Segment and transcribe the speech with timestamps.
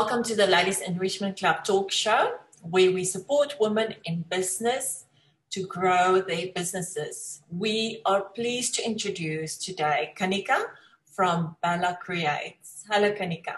[0.00, 5.04] Welcome to the Ladies Enrichment Club talk show, where we support women in business
[5.50, 7.42] to grow their businesses.
[7.50, 10.64] We are pleased to introduce today Kanika
[11.04, 12.86] from Bella Creates.
[12.90, 13.56] Hello, Kanika.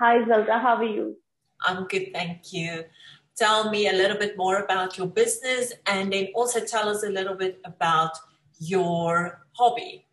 [0.00, 0.58] Hi, Zelda.
[0.58, 1.16] How are you?
[1.62, 2.82] I'm good, thank you.
[3.36, 7.08] Tell me a little bit more about your business and then also tell us a
[7.08, 8.18] little bit about
[8.58, 10.08] your hobby.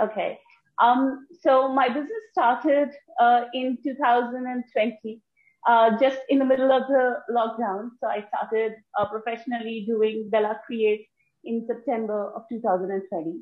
[0.00, 0.38] Okay.
[0.82, 2.90] Um, so my business started
[3.20, 5.22] uh, in 2020,
[5.66, 7.90] uh, just in the middle of the lockdown.
[8.00, 11.06] So I started uh, professionally doing Bella Create
[11.44, 13.40] in September of 2020.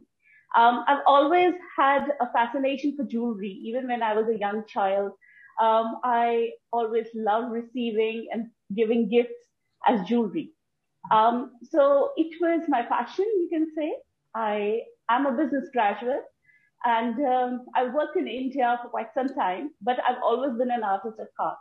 [0.56, 5.12] Um, I've always had a fascination for jewelry, even when I was a young child.
[5.61, 9.34] Um, I always loved receiving and giving gifts
[9.87, 10.53] as jewelry.
[11.11, 13.92] Um, so it was my passion, you can say.
[14.34, 16.22] I am a business graduate
[16.85, 20.85] and um, I worked in India for quite some time, but I've always been an
[20.85, 21.59] artist at heart.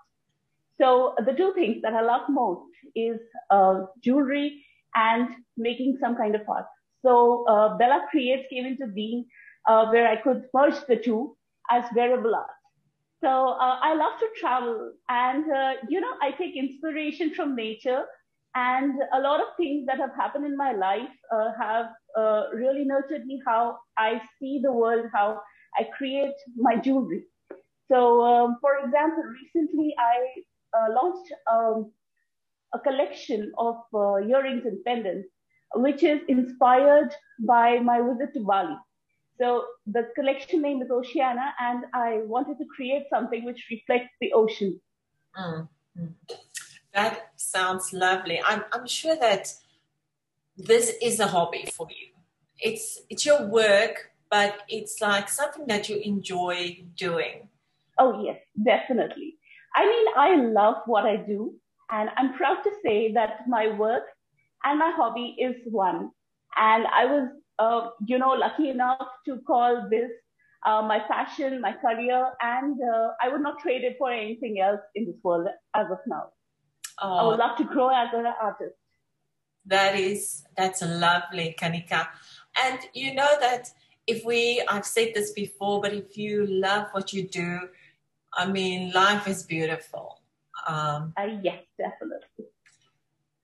[0.79, 6.35] So the two things that I love most is uh, jewelry and making some kind
[6.35, 6.65] of art.
[7.05, 9.25] So uh, Bella Creates came into being
[9.67, 11.37] uh, where I could merge the two
[11.69, 12.49] as wearable art.
[13.21, 18.03] So uh, I love to travel and, uh, you know, I take inspiration from nature
[18.55, 21.87] and a lot of things that have happened in my life uh, have
[22.17, 25.41] uh, really nurtured me how I see the world, how
[25.77, 27.25] I create my jewelry.
[27.91, 31.91] So, um, for example, recently I uh, launched um,
[32.73, 35.29] a collection of uh, earrings and pendants,
[35.75, 38.75] which is inspired by my visit to Bali.
[39.39, 44.31] So the collection name is Oceana, and I wanted to create something which reflects the
[44.33, 44.79] ocean.
[45.37, 46.05] Mm-hmm.
[46.93, 48.41] That sounds lovely.
[48.45, 49.53] I'm, I'm sure that
[50.57, 52.13] this is a hobby for you.
[52.59, 57.49] It's it's your work, but it's like something that you enjoy doing.
[57.97, 59.37] Oh yes, definitely.
[59.75, 61.55] I mean, I love what I do,
[61.89, 64.03] and I'm proud to say that my work
[64.63, 66.11] and my hobby is one.
[66.55, 70.11] And I was, uh, you know, lucky enough to call this
[70.65, 74.81] uh, my passion, my career, and uh, I would not trade it for anything else
[74.95, 76.29] in this world as of now.
[77.03, 78.75] Oh, I would love to grow as an artist.
[79.65, 82.07] That is, that's lovely, Kanika.
[82.63, 83.69] And you know that
[84.07, 87.59] if we, I've said this before, but if you love what you do,
[88.33, 90.21] I mean, life is beautiful.
[90.65, 92.45] Um, uh, yes, definitely.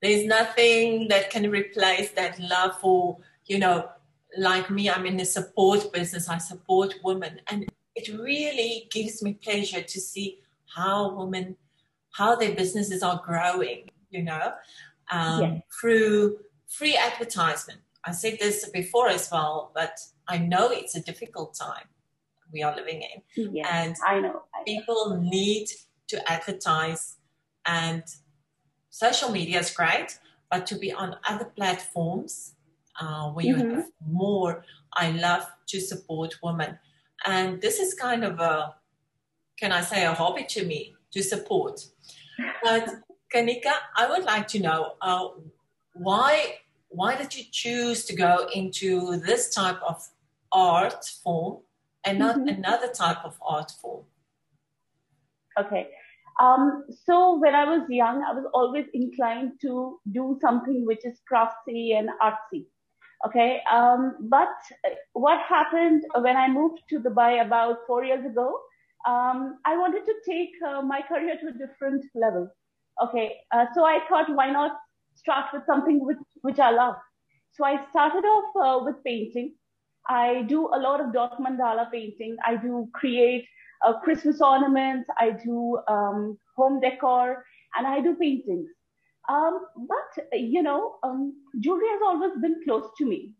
[0.00, 3.90] There's nothing that can replace that love for, you know,
[4.38, 6.28] like me, I'm in the support business.
[6.28, 7.40] I support women.
[7.48, 10.38] And it really gives me pleasure to see
[10.74, 11.56] how women
[12.12, 14.52] how their businesses are growing, you know,
[15.10, 15.62] um, yes.
[15.80, 16.38] through
[16.68, 17.80] free advertisement.
[18.04, 19.98] I said this before as well, but
[20.28, 21.84] I know it's a difficult time
[22.52, 23.54] we are living in.
[23.54, 24.64] Yes, and I know, I know.
[24.66, 25.68] people need
[26.08, 27.16] to advertise
[27.66, 28.02] and
[28.90, 30.18] social media is great,
[30.50, 32.54] but to be on other platforms
[33.00, 33.70] uh, where mm-hmm.
[33.70, 36.78] you have more, I love to support women.
[37.24, 38.74] And this is kind of a,
[39.58, 41.84] can I say, a hobby to me to support.
[42.62, 42.88] But
[43.34, 45.28] Kanika, I would like to know uh,
[45.94, 50.04] why why did you choose to go into this type of
[50.52, 51.58] art form
[52.04, 52.48] and not mm-hmm.
[52.48, 54.04] another type of art form?
[55.58, 55.88] Okay.
[56.40, 61.20] Um, so when I was young, I was always inclined to do something which is
[61.28, 62.64] crafty and artsy.
[63.26, 63.60] Okay.
[63.70, 64.48] Um, but
[65.12, 68.58] what happened when I moved to Dubai about four years ago?
[69.06, 72.48] Um, I wanted to take uh, my career to a different level.
[73.02, 74.72] Okay, uh, so I thought, why not
[75.14, 76.96] start with something which, which I love?
[77.52, 79.54] So I started off uh, with painting.
[80.08, 82.36] I do a lot of dot mandala painting.
[82.44, 83.46] I do create
[83.86, 85.08] uh, Christmas ornaments.
[85.18, 87.44] I do um, home decor,
[87.76, 88.68] and I do paintings.
[89.28, 93.34] Um, but you know, um, jewelry has always been close to me,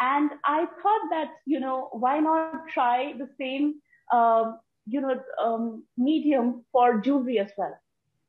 [0.00, 3.74] and I thought that you know, why not try the same
[4.12, 7.74] um, you know, um, medium for jewelry as well.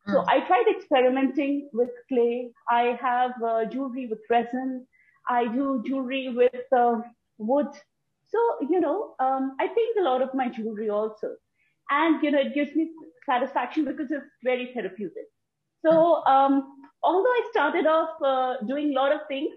[0.08, 0.14] Mm.
[0.14, 0.30] So hmm.
[0.30, 2.52] I tried experimenting with clay.
[2.70, 4.86] I have uh, jewelry with resin.
[5.28, 7.02] I do jewelry with uh,
[7.38, 7.68] wood.
[8.30, 8.40] So,
[8.70, 11.36] you know, um, I paint a lot of my jewelry also.
[11.90, 12.90] And, you know, it gives me
[13.26, 15.28] satisfaction because it's very therapeutic.
[15.86, 16.32] So, hmm.
[16.32, 19.54] um, although I started off uh, doing a lot of things,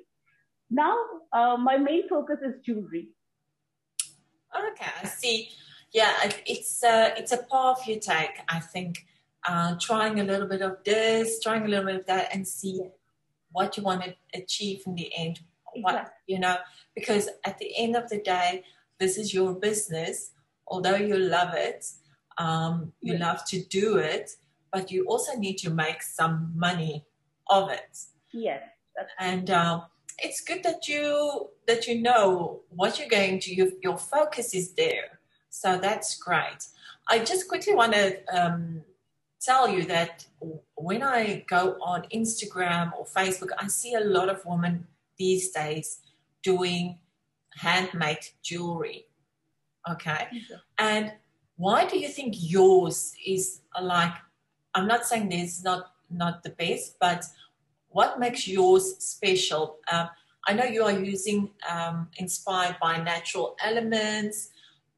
[0.70, 0.96] now
[1.32, 3.08] uh, my main focus is jewelry.
[4.54, 5.50] Okay, I see
[5.92, 6.12] yeah,
[6.46, 8.38] it's a, it's a path you take.
[8.48, 9.06] I think
[9.48, 12.80] uh, trying a little bit of this, trying a little bit of that, and see
[13.52, 15.40] what you want to achieve in the end.
[15.80, 16.56] What you know,
[16.94, 18.64] because at the end of the day,
[18.98, 20.32] this is your business.
[20.66, 21.84] Although you love it,
[22.38, 23.20] Um, you yes.
[23.26, 24.26] love to do it,
[24.72, 26.94] but you also need to make some money
[27.48, 27.92] of it.
[28.32, 28.62] Yes.
[29.18, 29.80] And uh,
[30.18, 33.50] it's good that you that you know what you're going to.
[33.54, 35.08] Your, your focus is there,
[35.56, 36.68] so that's great.
[37.08, 38.82] I just quickly want to um,
[39.40, 40.26] tell you that
[40.76, 44.86] when I go on Instagram or Facebook, I see a lot of women
[45.16, 46.00] these days
[46.42, 46.98] doing
[47.54, 49.06] handmade jewelry.
[49.90, 50.28] Okay.
[50.76, 51.14] And
[51.56, 54.12] why do you think yours is like,
[54.74, 57.24] I'm not saying this is not, not the best, but
[57.88, 59.78] what makes yours special?
[59.90, 60.10] Um,
[60.46, 64.50] I know you are using um, inspired by natural elements,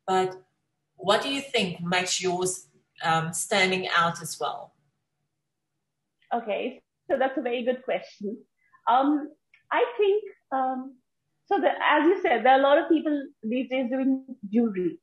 [0.04, 0.42] but
[0.98, 2.66] what do you think makes yours
[3.02, 4.74] um, standing out as well?
[6.34, 8.36] Okay, so that's a very good question.
[8.90, 9.30] Um,
[9.72, 10.96] I think um,
[11.46, 11.60] so.
[11.60, 14.98] The, as you said, there are a lot of people these days doing jewelry.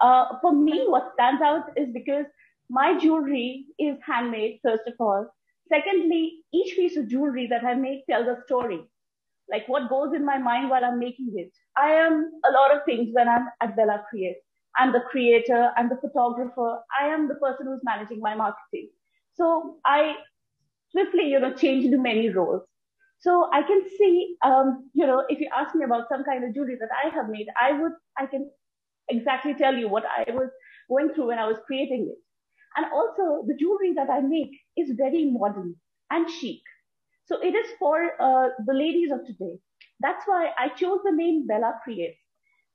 [0.00, 2.26] Uh, for me, what stands out is because
[2.68, 5.26] my jewelry is handmade, first of all.
[5.68, 8.80] Secondly, each piece of jewelry that I make tells a story,
[9.50, 11.52] like what goes in my mind while I'm making it.
[11.76, 14.36] I am a lot of things when I'm at Bella Create.
[14.78, 18.90] I'm the creator, I'm the photographer, I am the person who's managing my marketing.
[19.34, 20.14] So I
[20.90, 22.62] swiftly, you know, change into many roles.
[23.20, 26.54] So I can see, um, you know, if you ask me about some kind of
[26.54, 28.50] jewelry that I have made, I would, I can
[29.08, 30.50] exactly tell you what I was
[30.88, 32.18] going through when I was creating it.
[32.76, 35.74] And also the jewelry that I make is very modern
[36.10, 36.60] and chic.
[37.26, 39.58] So it is for uh, the ladies of today.
[40.00, 42.18] That's why I chose the name Bella Creates.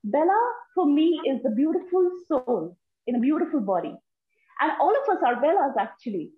[0.03, 2.77] Bella for me is the beautiful soul
[3.07, 3.95] in a beautiful body.
[4.59, 6.31] And all of us are Bellas actually.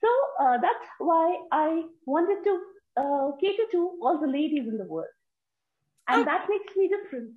[0.00, 0.08] So
[0.40, 2.60] uh, that's why I wanted to
[2.96, 5.06] uh, cater to all the ladies in the world.
[6.08, 6.24] And oh.
[6.24, 7.34] that makes me different.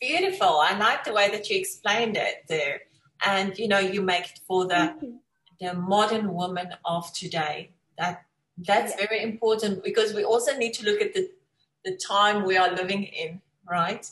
[0.00, 0.60] Beautiful.
[0.60, 2.80] I like the way that you explained it there.
[3.24, 4.94] And you know, you make it for the
[5.60, 7.70] the modern woman of today.
[7.96, 8.24] That
[8.58, 9.06] that's yeah.
[9.06, 11.30] very important because we also need to look at the
[11.84, 14.08] the time we are living in right?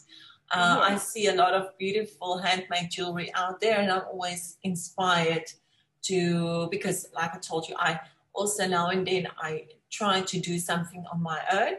[0.54, 5.50] Uh, I see a lot of beautiful handmade jewelry out there, and I'm always inspired
[6.02, 7.98] to because, like I told you, I
[8.34, 11.74] also now and then I try to do something on my own.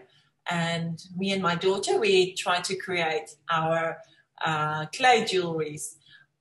[0.50, 3.98] And me and my daughter, we try to create our
[4.44, 5.96] uh, clay jewelries,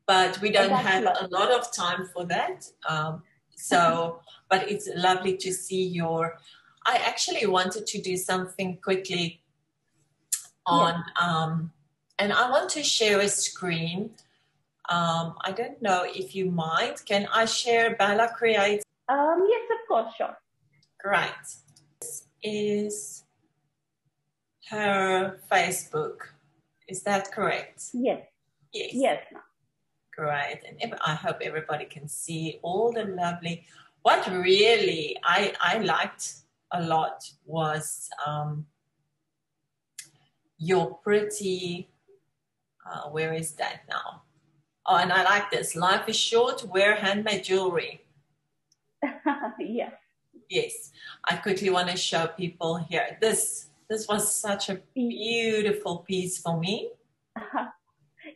[0.06, 2.64] but we don't have a lot of time for that.
[2.88, 3.22] Um,
[3.54, 4.20] so,
[4.50, 6.38] but it's lovely to see your.
[6.86, 9.41] I actually wanted to do something quickly
[10.66, 11.28] on, yeah.
[11.28, 11.72] um,
[12.18, 14.10] and I want to share a screen.
[14.88, 17.02] Um, I don't know if you mind.
[17.06, 18.82] Can I share Bella Create?
[19.08, 20.36] Um, yes, of course, sure.
[21.00, 21.30] Great.
[22.00, 23.24] This is
[24.70, 26.18] her Facebook.
[26.88, 27.84] Is that correct?
[27.92, 28.22] Yes.
[28.72, 28.90] Yes.
[28.92, 29.24] Yes.
[30.16, 30.60] Great.
[30.80, 33.64] And I hope everybody can see all the lovely.
[34.02, 36.34] What really I, I liked
[36.70, 38.66] a lot was um,
[40.62, 41.88] you're pretty.
[42.86, 44.22] Uh, where is that now?
[44.86, 45.74] Oh, and I like this.
[45.74, 46.64] Life is short.
[46.64, 48.02] Wear handmade jewelry.
[49.58, 49.92] yes.
[50.48, 50.92] Yes.
[51.28, 53.18] I quickly want to show people here.
[53.20, 56.90] This this was such a beautiful piece for me.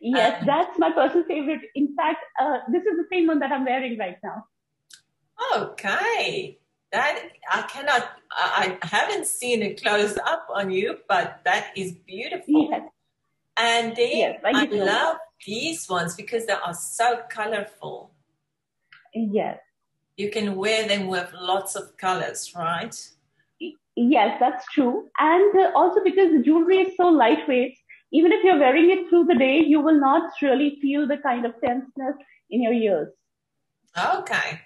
[0.00, 1.62] Yes, um, that's my personal favorite.
[1.74, 4.44] In fact, uh, this is the same one that I'm wearing right now.
[5.56, 6.58] Okay
[6.92, 12.68] that I cannot, I, haven't seen it close up on you, but that is beautiful.
[12.70, 12.82] Yes.
[13.58, 18.12] And then yes, I love these ones because they are so colorful.
[19.14, 19.58] Yes.
[20.16, 22.94] You can wear them with lots of colors, right?
[23.96, 25.08] Yes, that's true.
[25.18, 27.76] And uh, also because the jewelry is so lightweight,
[28.12, 31.44] even if you're wearing it through the day, you will not really feel the kind
[31.46, 32.16] of tenseness
[32.50, 33.08] in your ears.
[33.98, 34.60] Okay.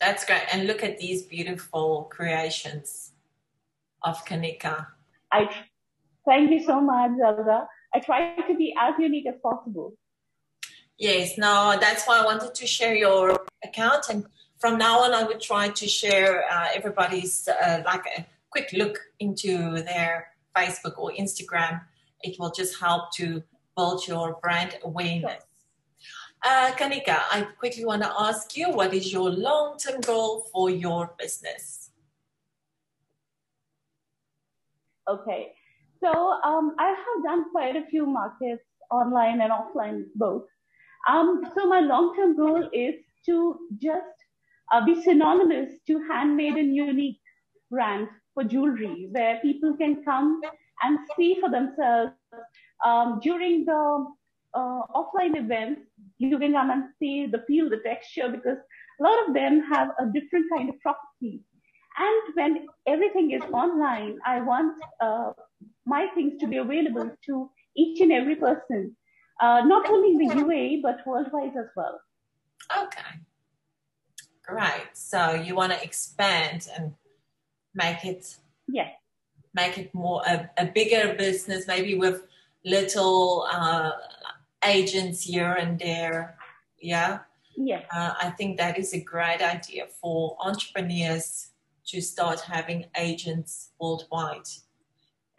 [0.00, 0.42] That's great.
[0.52, 3.12] And look at these beautiful creations
[4.02, 4.86] of Kanika.
[5.32, 5.50] I
[6.24, 7.66] thank you so much, Zelda.
[7.94, 9.94] I try to be as unique as possible.
[10.98, 14.06] Yes, no, that's why I wanted to share your account.
[14.10, 14.26] And
[14.58, 18.98] from now on, I would try to share uh, everybody's, uh, like a quick look
[19.20, 21.82] into their Facebook or Instagram.
[22.22, 23.42] It will just help to
[23.76, 25.44] build your brand awareness.
[26.44, 30.70] Uh, Kanika, I quickly want to ask you what is your long term goal for
[30.70, 31.90] your business?
[35.08, 35.52] Okay,
[36.00, 40.44] so um, I have done quite a few markets online and offline both.
[41.08, 42.94] Um, so my long term goal is
[43.26, 44.04] to just
[44.72, 47.20] uh, be synonymous to handmade and unique
[47.70, 50.40] brand for jewelry where people can come
[50.82, 52.12] and see for themselves
[52.84, 54.06] um, during the
[54.54, 55.82] uh, offline events,
[56.18, 58.58] you can come and see the feel, the texture, because
[59.00, 61.42] a lot of them have a different kind of property.
[61.98, 65.32] And when everything is online, I want uh,
[65.86, 68.96] my things to be available to each and every person,
[69.40, 72.00] uh, not only in the UAE, but worldwide as well.
[72.76, 73.12] Okay.
[74.44, 74.90] Great.
[74.94, 76.94] So you want to expand and
[77.74, 78.90] make it yes.
[79.54, 82.22] make it more a, a bigger business, maybe with
[82.64, 83.92] little uh,
[84.64, 86.36] agents here and there.
[86.80, 87.20] Yeah.
[87.56, 87.82] Yeah.
[87.92, 91.48] Uh, I think that is a great idea for entrepreneurs
[91.88, 94.48] to start having agents worldwide,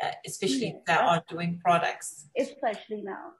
[0.03, 0.75] uh, especially yeah.
[0.75, 2.25] if they are doing products.
[2.38, 3.33] Especially now.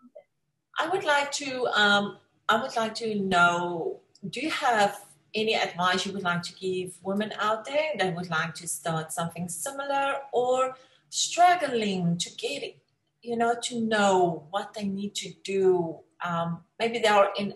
[0.79, 1.67] I would like to.
[1.75, 2.17] Um,
[2.48, 4.00] I would like to know.
[4.29, 5.05] Do you have
[5.36, 9.12] any advice you would like to give women out there that would like to start
[9.12, 10.75] something similar or
[11.09, 12.77] struggling to get it,
[13.21, 15.99] you know, to know what they need to do?
[16.25, 17.53] Um, maybe they are in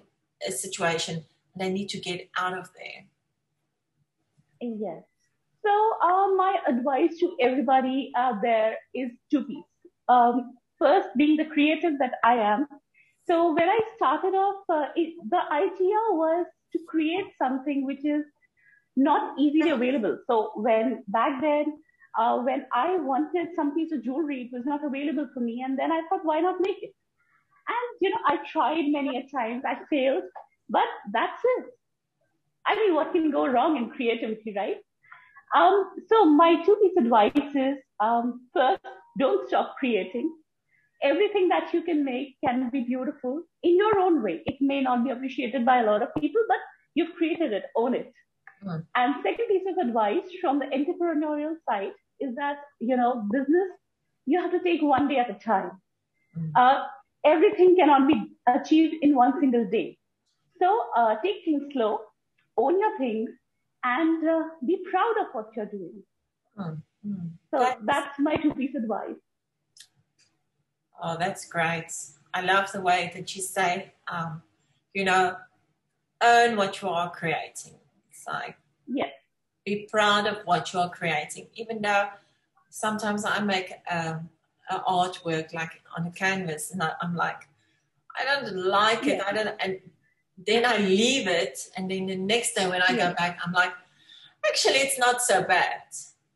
[0.47, 3.05] a situation and they need to get out of there.
[4.61, 5.03] Yes.
[5.65, 9.63] So, uh, my advice to everybody out there is two pieces.
[10.09, 12.67] Um, first, being the creative that I am.
[13.25, 18.25] So, when I started off, uh, it, the idea was to create something which is
[18.97, 20.17] not easily available.
[20.27, 21.65] So, when back then,
[22.17, 25.63] uh, when I wanted some piece of jewelry, it was not available for me.
[25.65, 26.93] And then I thought, why not make it?
[27.67, 30.23] And, you know, I tried many a times, I failed,
[30.69, 31.65] but that's it.
[32.65, 34.77] I mean, what can go wrong in creativity, right?
[35.55, 38.81] Um, so my two piece of advice is um, first,
[39.19, 40.33] don't stop creating.
[41.03, 44.41] Everything that you can make can be beautiful in your own way.
[44.45, 46.57] It may not be appreciated by a lot of people, but
[46.95, 48.11] you've created it, own it.
[48.65, 48.85] Mm.
[48.95, 51.91] And second piece of advice from the entrepreneurial side
[52.23, 53.69] is that, you know, business,
[54.25, 55.71] you have to take one day at a time.
[56.37, 56.51] Mm.
[56.55, 56.83] Uh,
[57.25, 59.97] everything cannot be achieved in one single day.
[60.59, 61.99] So uh, take things slow,
[62.57, 63.29] own your things,
[63.83, 66.03] and uh, be proud of what you're doing.
[66.57, 67.29] Mm, mm.
[67.51, 69.21] So that's, that's my two piece advice.
[71.01, 71.91] Oh, that's great.
[72.33, 74.41] I love the way that you say, um,
[74.93, 75.35] you know,
[76.21, 77.75] own what you are creating.
[78.09, 78.55] It's like,
[78.87, 79.11] yes.
[79.65, 82.09] Be proud of what you are creating, even though
[82.69, 84.29] sometimes I make um,
[84.69, 87.47] an artwork like on a canvas and I, am like,
[88.19, 89.21] I don't like it.
[89.25, 89.79] I don't, and
[90.37, 93.73] then I leave it, and then the next day when I go back, I'm like,
[94.45, 95.81] actually, it's not so bad,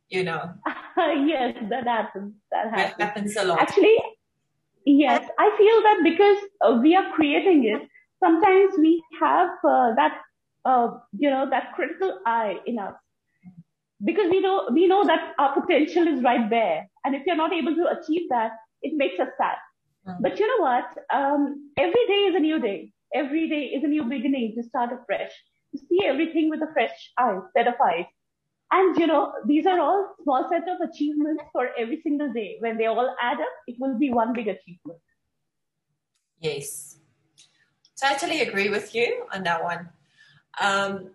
[0.10, 0.53] you know.
[0.98, 2.34] yes, that happens.
[2.51, 2.98] That happens.
[2.98, 3.60] That happens a lot.
[3.60, 3.98] Actually,
[4.86, 7.88] yes, I feel that because uh, we are creating it,
[8.19, 10.22] sometimes we have uh, that,
[10.65, 12.93] uh, you know, that critical eye in us.
[14.04, 17.54] Because we know we know that our potential is right there, and if you're not
[17.54, 18.51] able to achieve that,
[18.82, 19.58] it makes us sad.
[20.08, 20.22] Mm-hmm.
[20.22, 20.86] But you know what?
[21.13, 24.92] Um, every day is a new day every day is a new beginning to start
[24.92, 25.32] afresh,
[25.72, 28.06] to see everything with a fresh eye, set of eyes.
[28.72, 32.58] And you know, these are all small set of achievements for every single day.
[32.60, 35.00] When they all add up, it will be one big achievement.
[36.39, 36.98] Yes.
[38.00, 39.89] Totally agree with you on that one.
[40.60, 41.12] Um,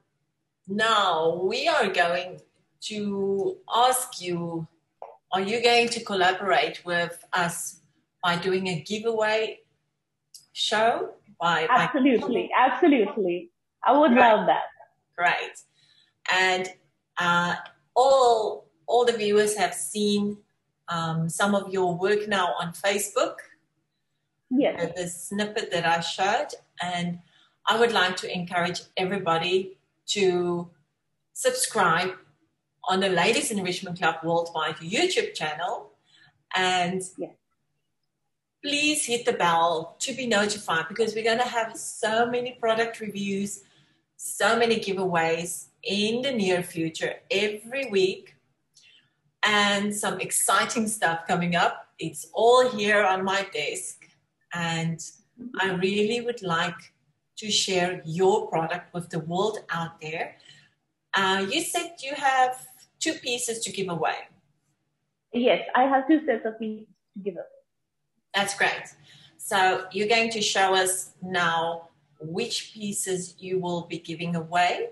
[0.67, 2.41] now we are going
[2.83, 4.67] to ask you,
[5.33, 7.81] are you going to collaborate with us
[8.23, 9.59] by doing a giveaway
[10.53, 11.11] show
[11.41, 13.51] by absolutely, by absolutely.
[13.85, 14.35] I would right.
[14.35, 14.63] love that.
[15.17, 15.57] Great,
[16.33, 16.69] and
[17.19, 17.57] uh,
[17.95, 20.37] all all the viewers have seen
[20.89, 23.37] um, some of your work now on Facebook.
[24.51, 26.49] Yes, the snippet that I showed,
[26.81, 27.19] and
[27.67, 30.71] I would like to encourage everybody to
[31.33, 32.13] subscribe
[32.89, 35.91] on the Ladies Enrichment Club Worldwide YouTube channel
[36.55, 37.31] and yes
[38.63, 43.01] please hit the bell to be notified because we're going to have so many product
[43.01, 43.65] reviews,
[44.17, 48.37] so many giveaways in the near future every week,
[49.45, 51.89] and some exciting stuff coming up.
[51.99, 54.07] It's all here on my desk,
[54.55, 55.01] and
[55.61, 56.93] I really would like
[57.39, 60.37] to share your product with the world out there.
[61.15, 62.65] Uh, you said you have
[63.03, 64.15] two pieces to give away.
[65.33, 67.45] Yes, I have two sets of pieces to give away.
[68.35, 68.87] That's great.
[69.37, 71.89] So you're going to show us now
[72.21, 74.91] which pieces you will be giving away.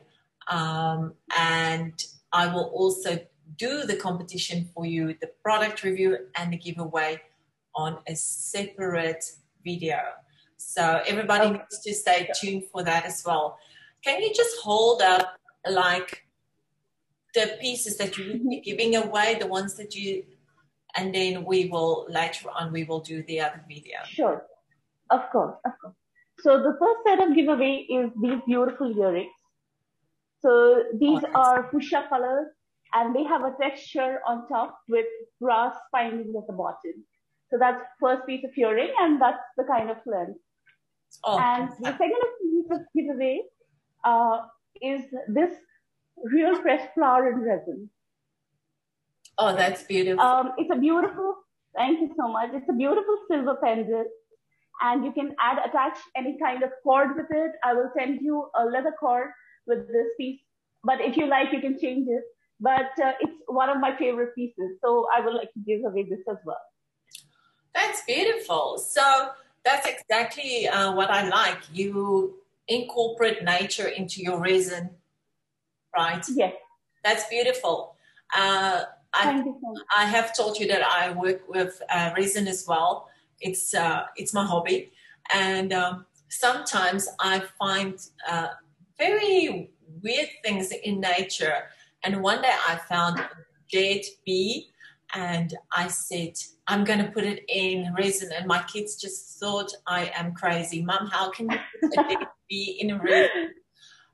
[0.49, 1.95] Um, and
[2.33, 3.19] I will also
[3.57, 7.21] do the competition for you, the product review and the giveaway
[7.75, 9.25] on a separate
[9.64, 9.99] video.
[10.57, 11.59] So everybody okay.
[11.59, 13.59] needs to stay tuned for that as well.
[14.05, 15.38] Can you just hold up
[15.69, 16.25] like
[17.34, 20.25] the pieces that you will be giving away, the ones that you
[20.96, 23.99] and then we will later on we will do the other video.
[24.04, 24.44] Sure.
[25.10, 25.94] Of course, of course.
[26.40, 29.32] So the first set of giveaway is these beautiful earrings.
[30.40, 32.49] So these oh, are fuchsia colors
[32.94, 35.06] and they have a texture on top with
[35.40, 37.04] brass findings at the bottom.
[37.50, 40.38] So that's first piece of earring and that's the kind of length.
[41.25, 43.42] Oh, and the second piece of giveaway
[44.04, 44.38] uh,
[44.80, 45.52] is this
[46.24, 47.90] real fresh flower and resin.
[49.38, 50.24] Oh, that's beautiful.
[50.24, 51.36] Um, it's a beautiful,
[51.74, 52.50] thank you so much.
[52.52, 54.08] It's a beautiful silver pendant
[54.82, 57.52] and you can add, attach any kind of cord with it.
[57.64, 59.30] I will send you a leather cord
[59.66, 60.40] with this piece,
[60.84, 62.22] but if you like, you can change it.
[62.60, 66.02] But uh, it's one of my favorite pieces, so I would like to give away
[66.02, 66.60] this as well.
[67.74, 68.76] That's beautiful.
[68.76, 69.30] So
[69.64, 71.58] that's exactly uh, what I like.
[71.72, 72.34] You
[72.68, 74.90] incorporate nature into your resin,
[75.97, 76.25] right?
[76.28, 76.54] Yes.
[77.04, 77.97] That's beautiful.
[78.37, 79.42] Uh, I,
[79.97, 83.09] I have told you that I work with uh, resin as well.
[83.40, 84.92] It's uh, it's my hobby,
[85.35, 88.49] and um, sometimes I find uh,
[88.99, 89.70] very
[90.02, 91.70] weird things in nature.
[92.04, 93.28] And one day I found a
[93.73, 94.70] dead bee,
[95.14, 96.35] and I said,
[96.66, 98.30] I'm going to put it in resin.
[98.37, 100.82] And my kids just thought I am crazy.
[100.82, 103.54] Mom, how can you put a dead bee in a resin?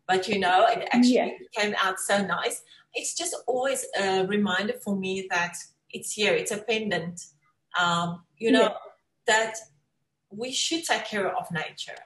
[0.06, 1.30] But you know, it actually yeah.
[1.56, 2.62] came out so nice.
[2.94, 5.54] It's just always a reminder for me that
[5.90, 7.20] it's here, it's a pendant.
[7.78, 8.74] Um, you know, yeah
[9.26, 9.56] that
[10.30, 11.98] we should take care of nature.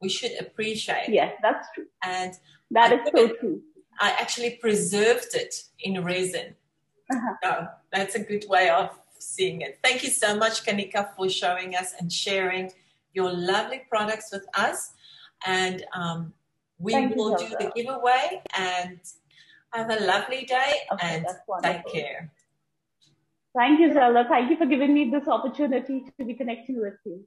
[0.00, 1.08] We should appreciate.
[1.08, 1.86] Yes, that's true.
[2.02, 2.34] And
[2.72, 3.62] that I is so true.
[4.00, 6.54] I actually preserved it in resin.
[7.10, 7.34] Uh-huh.
[7.42, 9.78] So that's a good way of seeing it.
[9.82, 12.72] Thank you so much, Kanika, for showing us and sharing
[13.12, 14.92] your lovely products with us.
[15.46, 16.32] And um,
[16.78, 18.98] we Thank will you, do the giveaway and
[19.72, 21.26] have a lovely day okay, and
[21.62, 22.32] take care.
[23.56, 24.26] Thank you, Zella.
[24.28, 27.24] Thank you for giving me this opportunity to be connecting with you.